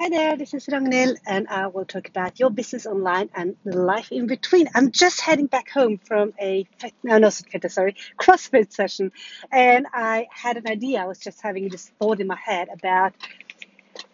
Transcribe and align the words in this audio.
Hi 0.00 0.08
there, 0.10 0.36
this 0.36 0.54
is 0.54 0.66
Ragnhild, 0.66 1.16
and 1.26 1.48
I 1.48 1.66
will 1.66 1.84
talk 1.84 2.08
about 2.08 2.38
your 2.38 2.50
business 2.50 2.86
online 2.86 3.30
and 3.34 3.56
life 3.64 4.12
in 4.12 4.28
between. 4.28 4.68
I'm 4.72 4.92
just 4.92 5.20
heading 5.20 5.46
back 5.46 5.70
home 5.70 5.98
from 5.98 6.34
a 6.40 6.68
no, 7.02 7.28
fitness, 7.28 7.74
sorry, 7.74 7.96
CrossFit 8.16 8.72
session, 8.72 9.10
and 9.50 9.88
I 9.92 10.28
had 10.30 10.56
an 10.56 10.68
idea. 10.68 11.02
I 11.02 11.06
was 11.06 11.18
just 11.18 11.42
having 11.42 11.68
this 11.68 11.90
thought 11.98 12.20
in 12.20 12.28
my 12.28 12.36
head 12.36 12.68
about 12.72 13.12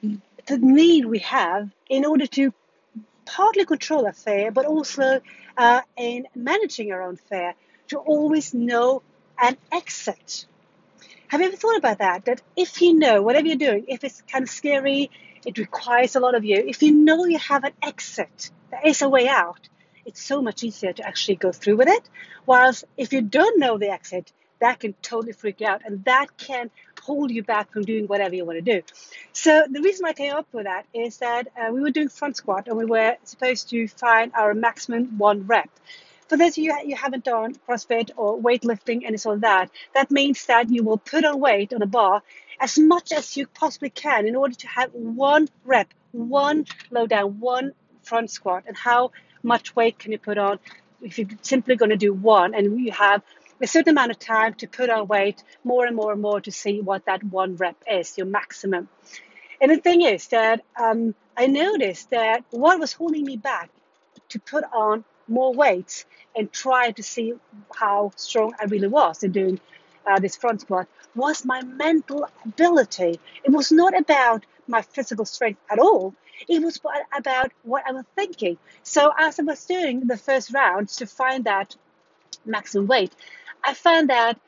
the 0.00 0.56
need 0.56 1.04
we 1.04 1.18
have 1.18 1.68
in 1.90 2.06
order 2.06 2.26
to 2.28 2.54
partly 3.26 3.66
control 3.66 4.06
our 4.06 4.14
fare, 4.14 4.50
but 4.50 4.64
also 4.64 5.20
uh, 5.58 5.82
in 5.98 6.26
managing 6.34 6.92
our 6.92 7.02
own 7.02 7.16
fare, 7.16 7.54
to 7.88 7.98
always 7.98 8.54
know 8.54 9.02
an 9.38 9.58
exit. 9.70 10.46
Have 11.28 11.40
you 11.40 11.48
ever 11.48 11.56
thought 11.56 11.76
about 11.76 11.98
that? 11.98 12.26
That 12.26 12.42
if 12.56 12.80
you 12.80 12.94
know 12.94 13.22
whatever 13.22 13.46
you're 13.46 13.56
doing, 13.56 13.84
if 13.88 14.04
it's 14.04 14.22
kind 14.22 14.42
of 14.42 14.50
scary, 14.50 15.10
it 15.44 15.58
requires 15.58 16.16
a 16.16 16.20
lot 16.20 16.34
of 16.34 16.44
you. 16.44 16.56
If 16.56 16.82
you 16.82 16.92
know 16.92 17.24
you 17.24 17.38
have 17.38 17.64
an 17.64 17.72
exit, 17.82 18.50
there 18.70 18.80
is 18.84 19.02
a 19.02 19.08
way 19.08 19.28
out, 19.28 19.68
it's 20.04 20.22
so 20.22 20.42
much 20.42 20.62
easier 20.62 20.92
to 20.92 21.06
actually 21.06 21.36
go 21.36 21.52
through 21.52 21.76
with 21.76 21.88
it. 21.88 22.08
Whilst 22.46 22.84
if 22.96 23.12
you 23.12 23.22
don't 23.22 23.58
know 23.58 23.78
the 23.78 23.90
exit, 23.90 24.32
that 24.60 24.80
can 24.80 24.94
totally 25.02 25.32
freak 25.32 25.60
you 25.60 25.66
out 25.66 25.82
and 25.84 26.04
that 26.04 26.36
can 26.36 26.70
hold 27.02 27.30
you 27.30 27.42
back 27.42 27.72
from 27.72 27.82
doing 27.82 28.06
whatever 28.06 28.34
you 28.34 28.44
want 28.44 28.64
to 28.64 28.72
do. 28.72 28.82
So 29.32 29.64
the 29.70 29.80
reason 29.80 30.06
I 30.06 30.12
came 30.12 30.32
up 30.32 30.46
with 30.52 30.64
that 30.64 30.86
is 30.94 31.18
that 31.18 31.48
uh, 31.58 31.72
we 31.72 31.80
were 31.80 31.90
doing 31.90 32.08
front 32.08 32.36
squat 32.36 32.68
and 32.68 32.76
we 32.76 32.84
were 32.84 33.16
supposed 33.24 33.70
to 33.70 33.88
find 33.88 34.32
our 34.34 34.54
maximum 34.54 35.18
one 35.18 35.46
rep. 35.46 35.68
For 36.28 36.38
those 36.38 36.56
of 36.56 36.64
you 36.64 36.74
who 36.74 36.94
haven't 36.94 37.24
done 37.24 37.54
CrossFit 37.68 38.10
or 38.16 38.38
weightlifting 38.38 39.06
and 39.06 39.22
all 39.26 39.36
that, 39.38 39.70
that 39.94 40.10
means 40.10 40.46
that 40.46 40.70
you 40.70 40.82
will 40.82 40.96
put 40.96 41.24
on 41.24 41.38
weight 41.38 41.72
on 41.74 41.82
a 41.82 41.86
bar 41.86 42.22
as 42.60 42.78
much 42.78 43.12
as 43.12 43.36
you 43.36 43.46
possibly 43.46 43.90
can 43.90 44.26
in 44.26 44.34
order 44.34 44.54
to 44.54 44.68
have 44.68 44.90
one 44.94 45.48
rep, 45.64 45.92
one 46.12 46.64
low 46.90 47.06
down, 47.06 47.40
one 47.40 47.72
front 48.02 48.30
squat. 48.30 48.64
And 48.66 48.76
how 48.76 49.12
much 49.42 49.76
weight 49.76 49.98
can 49.98 50.12
you 50.12 50.18
put 50.18 50.38
on 50.38 50.58
if 51.02 51.18
you're 51.18 51.28
simply 51.42 51.76
going 51.76 51.90
to 51.90 51.96
do 51.96 52.14
one 52.14 52.54
and 52.54 52.80
you 52.80 52.92
have 52.92 53.22
a 53.60 53.66
certain 53.66 53.90
amount 53.90 54.10
of 54.10 54.18
time 54.18 54.54
to 54.54 54.66
put 54.66 54.90
on 54.90 55.06
weight 55.06 55.42
more 55.62 55.86
and 55.86 55.94
more 55.94 56.12
and 56.12 56.22
more 56.22 56.40
to 56.40 56.50
see 56.50 56.80
what 56.80 57.04
that 57.04 57.22
one 57.22 57.56
rep 57.56 57.76
is, 57.90 58.16
your 58.16 58.26
maximum. 58.26 58.88
And 59.60 59.70
the 59.70 59.76
thing 59.76 60.02
is 60.02 60.28
that 60.28 60.64
um, 60.80 61.14
I 61.36 61.46
noticed 61.46 62.10
that 62.10 62.44
what 62.50 62.78
was 62.80 62.92
holding 62.92 63.24
me 63.24 63.36
back 63.36 63.70
to 64.30 64.40
put 64.40 64.64
on 64.72 65.04
more 65.28 65.52
weights 65.52 66.04
and 66.36 66.52
try 66.52 66.90
to 66.92 67.02
see 67.02 67.34
how 67.74 68.12
strong 68.16 68.54
I 68.60 68.64
really 68.64 68.88
was 68.88 69.22
in 69.22 69.32
doing 69.32 69.60
uh, 70.06 70.18
this 70.18 70.36
front 70.36 70.60
squat 70.62 70.86
was 71.14 71.44
my 71.44 71.62
mental 71.62 72.28
ability. 72.44 73.20
It 73.44 73.50
was 73.50 73.70
not 73.72 73.96
about 73.96 74.44
my 74.66 74.82
physical 74.82 75.24
strength 75.24 75.60
at 75.70 75.78
all. 75.78 76.14
It 76.48 76.62
was 76.62 76.80
about 77.16 77.52
what 77.62 77.84
I 77.86 77.92
was 77.92 78.04
thinking. 78.16 78.58
So 78.82 79.12
as 79.16 79.38
I 79.38 79.44
was 79.44 79.64
doing 79.64 80.00
the 80.00 80.16
first 80.16 80.52
rounds 80.52 80.96
to 80.96 81.06
find 81.06 81.44
that 81.44 81.76
maximum 82.44 82.86
weight, 82.86 83.12
I 83.62 83.74
found 83.74 84.10
that 84.10 84.38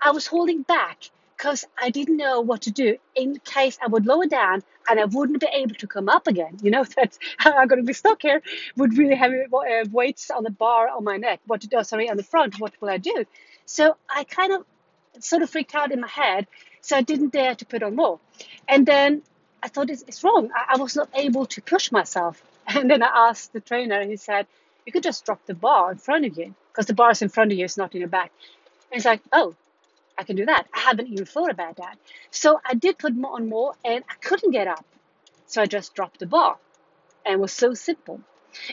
I 0.00 0.10
was 0.10 0.26
holding 0.26 0.62
back 0.62 1.10
because 1.36 1.66
I 1.80 1.90
didn't 1.90 2.16
know 2.16 2.40
what 2.40 2.62
to 2.62 2.70
do 2.70 2.96
in 3.14 3.38
case 3.44 3.78
I 3.82 3.86
would 3.88 4.06
lower 4.06 4.26
down 4.26 4.62
and 4.88 5.00
I 5.00 5.04
wouldn't 5.04 5.40
be 5.40 5.48
able 5.52 5.74
to 5.74 5.86
come 5.86 6.08
up 6.08 6.26
again. 6.26 6.58
You 6.62 6.70
know 6.70 6.84
that 6.96 7.18
I'm 7.40 7.68
going 7.68 7.80
to 7.80 7.86
be 7.86 7.92
stuck 7.92 8.22
here 8.22 8.42
with 8.76 8.96
really 8.96 9.16
heavy 9.16 9.42
uh, 9.52 9.84
weights 9.90 10.30
on 10.30 10.44
the 10.44 10.50
bar 10.50 10.88
on 10.88 11.04
my 11.04 11.16
neck. 11.16 11.40
What 11.46 11.62
to 11.62 11.68
do? 11.68 11.82
Sorry, 11.84 12.08
on 12.10 12.16
the 12.16 12.22
front. 12.22 12.60
What 12.60 12.72
will 12.80 12.90
I 12.90 12.98
do? 12.98 13.24
So 13.66 13.96
I 14.08 14.24
kind 14.24 14.52
of 14.52 14.64
sort 15.20 15.42
of 15.42 15.50
freaked 15.50 15.74
out 15.74 15.92
in 15.92 16.00
my 16.00 16.08
head, 16.08 16.46
so 16.80 16.96
I 16.96 17.02
didn't 17.02 17.32
dare 17.32 17.54
to 17.54 17.64
put 17.64 17.82
on 17.82 17.96
more. 17.96 18.18
And 18.68 18.84
then 18.86 19.22
I 19.62 19.68
thought 19.68 19.90
it's, 19.90 20.02
it's 20.02 20.22
wrong. 20.24 20.50
I, 20.54 20.74
I 20.74 20.76
was 20.76 20.96
not 20.96 21.08
able 21.14 21.46
to 21.46 21.62
push 21.62 21.90
myself. 21.92 22.42
And 22.66 22.90
then 22.90 23.02
I 23.02 23.28
asked 23.28 23.52
the 23.52 23.60
trainer, 23.60 24.00
and 24.00 24.10
he 24.10 24.16
said, 24.16 24.46
"You 24.86 24.92
could 24.92 25.02
just 25.02 25.26
drop 25.26 25.44
the 25.44 25.52
bar 25.52 25.92
in 25.92 25.98
front 25.98 26.24
of 26.24 26.38
you 26.38 26.54
because 26.68 26.86
the 26.86 26.94
bar 26.94 27.10
is 27.10 27.20
in 27.20 27.28
front 27.28 27.52
of 27.52 27.58
you, 27.58 27.64
it's 27.66 27.76
not 27.76 27.94
in 27.94 28.00
your 28.00 28.08
back." 28.08 28.32
And 28.90 28.96
he's 28.96 29.04
like, 29.04 29.20
"Oh, 29.34 29.54
I 30.24 30.26
can 30.26 30.36
do 30.36 30.46
that. 30.46 30.66
I 30.72 30.80
haven't 30.80 31.08
even 31.08 31.26
thought 31.26 31.50
about 31.50 31.76
that. 31.76 31.98
So 32.30 32.58
I 32.64 32.72
did 32.72 32.96
put 32.96 33.14
more 33.14 33.34
on 33.34 33.50
more 33.50 33.74
and 33.84 34.02
I 34.08 34.14
couldn't 34.26 34.52
get 34.52 34.66
up. 34.66 34.86
So 35.44 35.60
I 35.60 35.66
just 35.66 35.94
dropped 35.94 36.20
the 36.20 36.26
bar. 36.26 36.56
And 37.26 37.34
it 37.34 37.40
was 37.40 37.52
so 37.52 37.74
simple. 37.74 38.22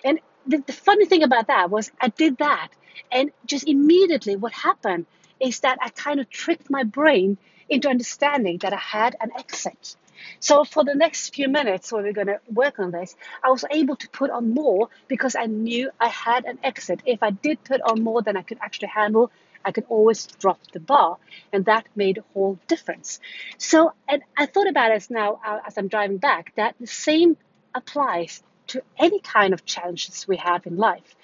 And 0.06 0.22
the, 0.47 0.63
the 0.66 0.72
funny 0.72 1.07
thing 1.07 1.23
about 1.23 1.47
that 1.47 1.69
was 1.69 1.91
I 2.00 2.07
did 2.07 2.38
that. 2.38 2.69
And 3.11 3.31
just 3.45 3.67
immediately 3.67 4.38
what 4.38 4.53
happened 4.53 5.07
is 5.41 5.59
that 5.59 5.78
I 5.81 5.90
kind 5.90 6.22
of 6.22 6.29
tricked 6.29 6.69
my 6.69 6.84
brain 6.84 7.38
into 7.67 7.90
understanding 7.90 8.59
that 8.59 8.72
I 8.72 8.78
had 8.78 9.17
an 9.19 9.31
exit. 9.38 9.97
So 10.40 10.63
for 10.63 10.85
the 10.85 10.95
next 10.95 11.35
few 11.35 11.50
minutes 11.50 11.91
where 11.91 12.01
we're 12.01 12.13
going 12.13 12.28
to 12.28 12.40
work 12.47 12.79
on 12.79 12.91
this, 12.91 13.13
I 13.44 13.50
was 13.50 13.66
able 13.69 13.97
to 13.97 14.09
put 14.09 14.29
on 14.29 14.53
more 14.53 14.88
because 15.09 15.35
I 15.35 15.47
knew 15.47 15.91
I 16.00 16.07
had 16.07 16.45
an 16.45 16.59
exit. 16.63 17.01
If 17.06 17.22
I 17.22 17.31
did 17.31 17.61
put 17.66 17.81
on 17.81 18.01
more 18.03 18.22
than 18.22 18.38
I 18.38 18.41
could 18.41 18.59
actually 18.61 18.88
handle, 18.90 19.31
I 19.63 19.72
could 19.72 19.85
always 19.89 20.25
drop 20.27 20.59
the 20.72 20.79
bar, 20.79 21.17
and 21.53 21.66
that 21.66 21.85
made 21.95 22.17
a 22.17 22.23
whole 22.33 22.59
difference. 22.67 23.19
So, 23.57 23.94
and 24.07 24.22
I 24.38 24.45
thought 24.45 24.67
about 24.67 24.91
it 24.91 25.07
now 25.09 25.39
uh, 25.45 25.59
as 25.66 25.77
I'm 25.77 25.88
driving 25.88 26.17
back 26.17 26.53
that 26.55 26.75
the 26.79 26.88
same 26.88 27.38
applies 27.73 28.44
to 28.67 28.81
any 28.97 29.19
kind 29.19 29.53
of 29.53 29.66
challenges 29.66 30.27
we 30.27 30.38
have 30.38 30.66
in 30.66 30.77
life. 30.77 31.16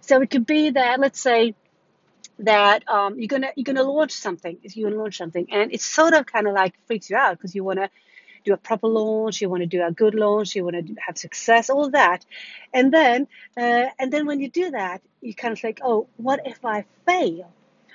So 0.00 0.20
it 0.20 0.30
could 0.30 0.46
be 0.46 0.70
that, 0.70 1.00
let's 1.00 1.20
say, 1.20 1.54
that 2.38 2.88
um, 2.88 3.18
you're 3.18 3.28
gonna 3.28 3.50
you're 3.56 3.64
gonna 3.64 3.82
launch 3.82 4.12
something. 4.12 4.58
You're 4.62 4.90
gonna 4.90 5.00
launch 5.00 5.18
something, 5.18 5.46
and 5.52 5.72
it's 5.72 5.84
sort 5.84 6.14
of 6.14 6.26
kind 6.26 6.46
of 6.46 6.54
like 6.54 6.74
freaks 6.86 7.10
you 7.10 7.16
out 7.16 7.36
because 7.36 7.54
you 7.54 7.62
wanna 7.62 7.88
do 8.44 8.52
a 8.52 8.56
proper 8.56 8.88
launch, 8.88 9.40
you 9.40 9.48
want 9.48 9.62
to 9.62 9.66
do 9.66 9.84
a 9.84 9.92
good 9.92 10.14
launch, 10.14 10.56
you 10.56 10.64
want 10.64 10.74
to 10.74 10.94
have 11.06 11.16
success, 11.16 11.70
all 11.70 11.90
that, 11.90 12.24
and 12.72 12.92
then 12.92 13.28
uh, 13.56 13.86
and 13.98 14.12
then 14.12 14.26
when 14.26 14.40
you 14.40 14.48
do 14.48 14.70
that, 14.70 15.00
you 15.20 15.34
kind 15.34 15.52
of 15.52 15.60
think, 15.60 15.80
oh, 15.82 16.08
what 16.16 16.40
if 16.46 16.64
I 16.64 16.84
fail? 17.06 17.52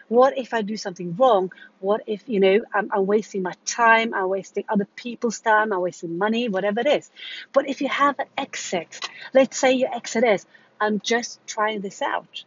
What 0.09 0.37
if 0.37 0.53
I 0.53 0.61
do 0.61 0.77
something 0.77 1.15
wrong? 1.15 1.51
What 1.79 2.03
if, 2.07 2.23
you 2.27 2.39
know, 2.39 2.61
I'm, 2.73 2.89
I'm 2.93 3.05
wasting 3.05 3.41
my 3.41 3.53
time, 3.65 4.13
I'm 4.13 4.29
wasting 4.29 4.63
other 4.69 4.87
people's 4.95 5.41
time, 5.41 5.73
I'm 5.73 5.81
wasting 5.81 6.17
money, 6.17 6.47
whatever 6.47 6.79
it 6.79 6.87
is. 6.87 7.09
But 7.51 7.67
if 7.67 7.81
you 7.81 7.89
have 7.89 8.17
an 8.19 8.27
exit, 8.37 9.09
let's 9.33 9.57
say 9.57 9.73
your 9.73 9.93
exit 9.93 10.23
is, 10.23 10.45
I'm 10.79 10.99
just 10.99 11.45
trying 11.45 11.81
this 11.81 12.01
out. 12.01 12.43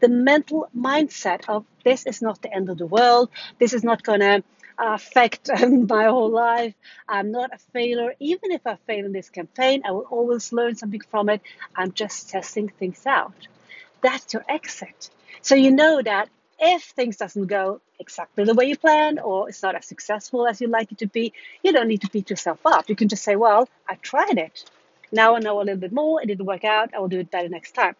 The 0.00 0.08
mental 0.08 0.68
mindset 0.76 1.48
of 1.48 1.64
this 1.84 2.04
is 2.06 2.20
not 2.20 2.42
the 2.42 2.52
end 2.52 2.68
of 2.68 2.78
the 2.78 2.86
world, 2.86 3.30
this 3.58 3.72
is 3.72 3.84
not 3.84 4.02
going 4.02 4.20
to 4.20 4.42
affect 4.76 5.50
my 5.68 6.04
whole 6.04 6.30
life. 6.30 6.74
I'm 7.08 7.30
not 7.30 7.54
a 7.54 7.58
failure. 7.72 8.14
Even 8.18 8.50
if 8.50 8.66
I 8.66 8.76
fail 8.86 9.04
in 9.04 9.12
this 9.12 9.30
campaign, 9.30 9.82
I 9.86 9.92
will 9.92 10.06
always 10.10 10.52
learn 10.52 10.74
something 10.74 11.02
from 11.10 11.28
it. 11.28 11.42
I'm 11.76 11.92
just 11.92 12.30
testing 12.30 12.68
things 12.68 13.06
out. 13.06 13.46
That's 14.02 14.32
your 14.32 14.44
exit. 14.48 15.10
So 15.42 15.54
you 15.54 15.70
know 15.70 16.02
that 16.02 16.28
if 16.64 16.84
things 16.84 17.16
doesn't 17.16 17.46
go 17.46 17.80
exactly 17.98 18.44
the 18.44 18.54
way 18.54 18.66
you 18.66 18.76
planned 18.76 19.20
or 19.20 19.48
it's 19.48 19.62
not 19.62 19.74
as 19.74 19.86
successful 19.86 20.46
as 20.46 20.60
you'd 20.60 20.70
like 20.70 20.90
it 20.92 20.98
to 20.98 21.06
be, 21.06 21.32
you 21.62 21.72
don't 21.72 21.88
need 21.88 22.02
to 22.02 22.10
beat 22.10 22.30
yourself 22.30 22.60
up. 22.64 22.88
You 22.88 22.96
can 22.96 23.08
just 23.08 23.22
say, 23.22 23.36
well, 23.36 23.68
I 23.88 23.94
tried 23.96 24.38
it. 24.38 24.64
Now 25.12 25.36
I 25.36 25.40
know 25.40 25.58
a 25.58 25.62
little 25.62 25.76
bit 25.76 25.92
more. 25.92 26.22
It 26.22 26.26
didn't 26.26 26.46
work 26.46 26.64
out. 26.64 26.94
I 26.94 26.98
will 26.98 27.08
do 27.08 27.20
it 27.20 27.30
better 27.30 27.48
next 27.48 27.72
time. 27.72 27.94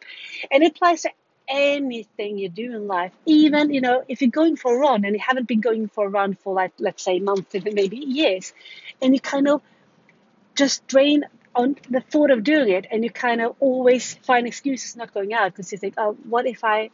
And 0.51 0.63
it 0.63 0.73
applies 0.73 1.03
to 1.03 1.11
anything 1.47 2.39
you 2.39 2.49
do 2.49 2.75
in 2.75 2.87
life. 2.87 3.13
Even, 3.27 3.73
you 3.73 3.81
know, 3.81 4.05
if 4.09 4.21
you're 4.21 4.31
going 4.31 4.57
for 4.57 4.75
a 4.75 4.79
run 4.79 5.05
and 5.05 5.15
you 5.15 5.21
haven't 5.25 5.47
been 5.47 5.61
going 5.61 5.89
for 5.89 6.07
a 6.07 6.09
run 6.09 6.35
for 6.35 6.55
like, 6.55 6.73
let's 6.79 7.03
say 7.03 7.21
months, 7.21 7.55
maybe 7.65 7.99
years, 7.99 8.53
and 9.01 9.15
you 9.15 9.21
kind 9.21 9.49
of 9.49 9.63
just 10.55 10.87
drain 10.87 11.25
on 11.55 11.77
the 11.89 12.01
thought 12.01 12.31
of 12.31 12.43
doing 12.43 12.69
it 12.69 12.87
and 12.91 13.05
you 13.05 13.11
kind 13.11 13.41
of 13.41 13.55
always 13.61 14.15
find 14.15 14.47
excuses 14.47 14.97
not 14.97 15.15
going 15.15 15.33
out 15.33 15.53
because 15.53 15.71
you 15.71 15.79
think, 15.79 15.95
oh, 15.99 16.17
what 16.29 16.47
if 16.47 16.65
I 16.65 16.91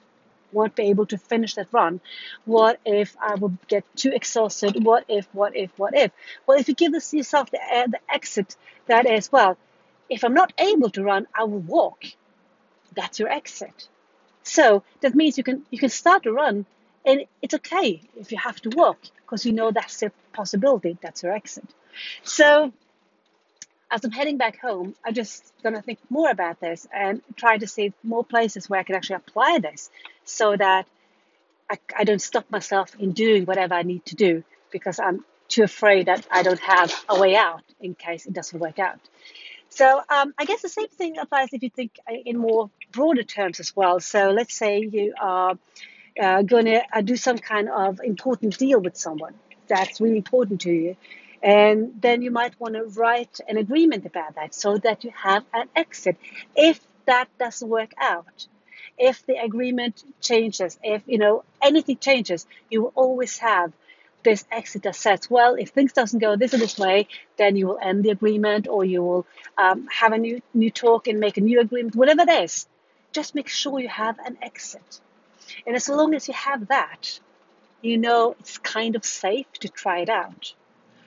won't 0.52 0.74
be 0.74 0.84
able 0.84 1.06
to 1.06 1.18
finish 1.18 1.54
that 1.54 1.68
run? 1.72 2.00
What 2.44 2.80
if 2.84 3.16
I 3.20 3.34
will 3.36 3.54
get 3.68 3.84
too 3.96 4.12
exhausted? 4.12 4.84
What 4.84 5.04
if, 5.08 5.26
what 5.32 5.56
if, 5.56 5.70
what 5.78 5.94
if? 5.94 6.10
Well, 6.46 6.58
if 6.58 6.68
you 6.68 6.74
give 6.74 6.92
yourself 6.92 7.50
the, 7.50 7.58
uh, 7.58 7.86
the 7.86 8.00
exit, 8.12 8.56
that 8.86 9.06
is, 9.06 9.30
well, 9.32 9.56
if 10.08 10.24
I'm 10.24 10.34
not 10.34 10.52
able 10.58 10.90
to 10.90 11.02
run, 11.02 11.26
I 11.34 11.44
will 11.44 11.60
walk. 11.60 12.04
That's 12.94 13.18
your 13.20 13.28
exit. 13.28 13.88
So 14.42 14.82
that 15.00 15.14
means 15.14 15.38
you 15.38 15.44
can 15.44 15.64
you 15.70 15.78
can 15.78 15.90
start 15.90 16.24
to 16.24 16.32
run, 16.32 16.66
and 17.04 17.26
it's 17.40 17.54
okay 17.54 18.00
if 18.16 18.32
you 18.32 18.38
have 18.38 18.60
to 18.62 18.70
walk 18.70 18.98
because 19.16 19.46
you 19.46 19.52
know 19.52 19.70
that's 19.70 20.02
a 20.02 20.10
possibility. 20.32 20.98
That's 21.00 21.22
your 21.22 21.32
exit. 21.32 21.64
So 22.24 22.72
as 23.90 24.04
I'm 24.04 24.12
heading 24.12 24.36
back 24.36 24.60
home, 24.60 24.94
I'm 25.04 25.14
just 25.14 25.52
going 25.62 25.74
to 25.74 25.82
think 25.82 25.98
more 26.08 26.30
about 26.30 26.60
this 26.60 26.86
and 26.94 27.22
try 27.36 27.58
to 27.58 27.66
see 27.66 27.92
more 28.02 28.24
places 28.24 28.70
where 28.70 28.80
I 28.80 28.82
can 28.84 28.94
actually 28.94 29.16
apply 29.16 29.58
this 29.58 29.90
so 30.24 30.56
that 30.56 30.86
I, 31.68 31.78
I 31.98 32.04
don't 32.04 32.22
stop 32.22 32.50
myself 32.50 32.94
in 32.98 33.12
doing 33.12 33.44
whatever 33.44 33.74
I 33.74 33.82
need 33.82 34.04
to 34.06 34.14
do 34.14 34.44
because 34.70 35.00
I'm 35.00 35.24
too 35.48 35.64
afraid 35.64 36.06
that 36.06 36.26
I 36.30 36.42
don't 36.42 36.60
have 36.60 36.94
a 37.08 37.18
way 37.18 37.34
out 37.34 37.62
in 37.80 37.94
case 37.94 38.26
it 38.26 38.32
doesn't 38.32 38.58
work 38.58 38.78
out. 38.78 39.00
So 39.70 40.00
um, 40.08 40.34
I 40.38 40.44
guess 40.44 40.62
the 40.62 40.68
same 40.68 40.88
thing 40.88 41.18
applies 41.18 41.48
if 41.52 41.62
you 41.62 41.70
think 41.70 41.92
in 42.08 42.38
more 42.38 42.70
broader 42.92 43.22
terms 43.22 43.60
as 43.60 43.74
well. 43.74 44.00
So 44.00 44.30
let's 44.30 44.54
say 44.54 44.80
you 44.80 45.14
are 45.20 45.58
uh, 46.20 46.42
going 46.42 46.66
to 46.66 46.82
uh, 46.92 47.00
do 47.00 47.16
some 47.16 47.38
kind 47.38 47.68
of 47.68 48.00
important 48.02 48.58
deal 48.58 48.80
with 48.80 48.96
someone 48.96 49.34
that's 49.68 50.00
really 50.00 50.16
important 50.16 50.60
to 50.62 50.72
you 50.72 50.96
And 51.42 52.00
then 52.00 52.20
you 52.22 52.30
might 52.30 52.58
want 52.60 52.74
to 52.74 52.84
write 52.84 53.40
an 53.48 53.56
agreement 53.56 54.04
about 54.04 54.34
that 54.34 54.54
so 54.54 54.76
that 54.78 55.04
you 55.04 55.10
have 55.14 55.44
an 55.54 55.68
exit 55.74 56.16
if 56.54 56.80
that 57.06 57.28
doesn't 57.38 57.68
work 57.68 57.92
out. 57.98 58.46
If 58.98 59.24
the 59.24 59.36
agreement 59.42 60.04
changes, 60.20 60.78
if 60.82 61.02
you 61.06 61.16
know 61.16 61.44
anything 61.62 61.96
changes, 61.96 62.46
you 62.68 62.82
will 62.82 62.92
always 62.94 63.38
have 63.38 63.72
this 64.22 64.44
exit 64.52 64.82
that 64.82 64.94
says, 64.94 65.30
well, 65.30 65.54
if 65.54 65.70
things 65.70 65.94
doesn't 65.94 66.18
go 66.18 66.36
this 66.36 66.52
or 66.52 66.58
this 66.58 66.78
way, 66.78 67.08
then 67.38 67.56
you 67.56 67.66
will 67.66 67.78
end 67.80 68.04
the 68.04 68.10
agreement 68.10 68.68
or 68.68 68.84
you 68.84 69.02
will 69.02 69.26
um, 69.56 69.88
have 69.88 70.12
a 70.12 70.18
new 70.18 70.42
new 70.52 70.70
talk 70.70 71.08
and 71.08 71.18
make 71.18 71.38
a 71.38 71.40
new 71.40 71.60
agreement, 71.60 71.96
whatever 71.96 72.22
it 72.22 72.42
is. 72.44 72.68
Just 73.12 73.34
make 73.34 73.48
sure 73.48 73.80
you 73.80 73.88
have 73.88 74.18
an 74.18 74.36
exit. 74.42 75.00
And 75.66 75.74
as 75.74 75.88
long 75.88 76.14
as 76.14 76.28
you 76.28 76.34
have 76.34 76.68
that, 76.68 77.18
you 77.80 77.96
know 77.96 78.36
it's 78.38 78.58
kind 78.58 78.94
of 78.94 79.06
safe 79.06 79.50
to 79.60 79.68
try 79.68 80.00
it 80.00 80.10
out 80.10 80.52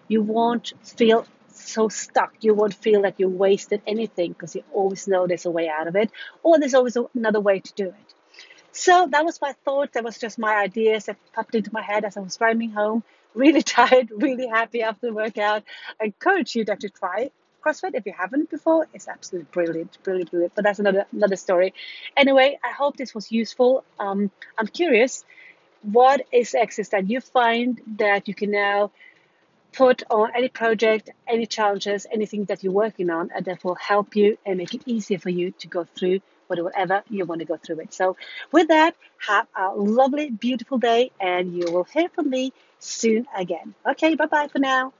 you 0.07 0.21
won't 0.21 0.73
feel 0.83 1.25
so 1.49 1.89
stuck. 1.89 2.33
You 2.41 2.53
won't 2.53 2.73
feel 2.73 3.03
that 3.03 3.19
you 3.19 3.29
wasted 3.29 3.81
anything 3.87 4.33
because 4.33 4.55
you 4.55 4.63
always 4.73 5.07
know 5.07 5.27
there's 5.27 5.45
a 5.45 5.51
way 5.51 5.69
out 5.69 5.87
of 5.87 5.95
it, 5.95 6.11
or 6.41 6.59
there's 6.59 6.73
always 6.73 6.97
another 7.15 7.39
way 7.39 7.59
to 7.59 7.73
do 7.73 7.87
it. 7.87 8.13
So 8.71 9.07
that 9.11 9.23
was 9.23 9.39
my 9.39 9.53
thought. 9.65 9.93
That 9.93 10.03
was 10.03 10.17
just 10.17 10.39
my 10.39 10.55
ideas 10.55 11.05
that 11.05 11.17
popped 11.33 11.53
into 11.53 11.71
my 11.71 11.83
head 11.83 12.05
as 12.05 12.17
I 12.17 12.21
was 12.21 12.35
driving 12.37 12.71
home. 12.71 13.03
Really 13.35 13.61
tired, 13.77 14.09
really 14.11 14.47
happy 14.47 14.81
after 14.81 15.07
the 15.07 15.13
workout. 15.13 15.63
I 16.01 16.05
encourage 16.05 16.55
you 16.55 16.65
to 16.65 16.71
actually 16.71 16.89
try 16.89 17.31
CrossFit 17.63 17.91
if 17.93 18.05
you 18.05 18.13
haven't 18.17 18.49
before. 18.49 18.87
It's 18.93 19.07
absolutely 19.07 19.47
brilliant, 19.51 19.97
brilliant, 20.03 20.31
brilliant. 20.31 20.55
But 20.55 20.63
that's 20.63 20.79
another 20.79 21.05
another 21.11 21.35
story. 21.35 21.73
Anyway, 22.17 22.59
I 22.63 22.71
hope 22.71 22.97
this 22.97 23.15
was 23.15 23.31
useful. 23.31 23.83
Um, 23.99 24.31
I'm 24.57 24.67
curious, 24.67 25.23
what 25.83 26.25
is 26.31 26.55
exercise 26.55 26.89
that 26.89 27.09
you 27.09 27.21
find 27.21 27.79
that 27.97 28.27
you 28.27 28.33
can 28.33 28.51
now 28.51 28.91
put 29.73 30.03
on 30.09 30.31
any 30.35 30.47
project, 30.47 31.09
any 31.27 31.45
challenges, 31.45 32.05
anything 32.11 32.45
that 32.45 32.63
you're 32.63 32.73
working 32.73 33.09
on, 33.09 33.29
and 33.35 33.45
that 33.45 33.63
will 33.63 33.75
help 33.75 34.15
you 34.15 34.37
and 34.45 34.57
make 34.57 34.73
it 34.73 34.83
easier 34.85 35.19
for 35.19 35.29
you 35.29 35.51
to 35.59 35.67
go 35.67 35.85
through 35.97 36.19
whatever 36.47 37.03
you 37.09 37.25
want 37.25 37.39
to 37.39 37.45
go 37.45 37.57
through 37.57 37.79
it. 37.79 37.93
So, 37.93 38.15
with 38.51 38.67
that, 38.67 38.95
have 39.27 39.47
a 39.57 39.69
lovely, 39.75 40.29
beautiful 40.29 40.77
day, 40.77 41.11
and 41.19 41.53
you 41.55 41.71
will 41.71 41.85
hear 41.85 42.09
from 42.09 42.29
me 42.29 42.53
soon 42.79 43.25
again. 43.35 43.73
Okay, 43.85 44.15
bye 44.15 44.27
bye 44.27 44.47
for 44.47 44.59
now. 44.59 44.93